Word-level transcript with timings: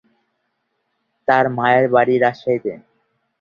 তার 1.27 1.45
মায়ের 1.57 1.85
বাড়ি 1.93 2.15
রাজশাহীতে। 2.17 2.73